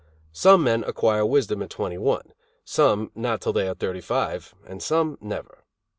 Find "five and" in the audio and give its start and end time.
4.01-4.81